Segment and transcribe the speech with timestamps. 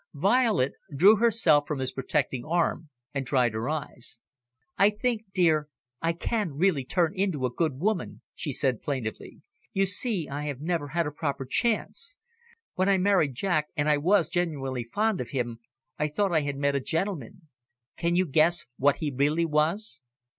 [0.15, 4.17] Violet drew herself from his protecting arm, and dried her eyes.
[4.75, 5.67] "I think, dear,
[6.01, 9.43] I can really turn into a good woman," she said plaintively.
[9.73, 12.17] "You see, I have never had a proper chance.
[12.73, 15.59] When I married Jack, and I was genuinely fond of him,
[15.99, 17.47] I thought I had met a gentleman.
[17.95, 20.01] Can you guess what he really was?"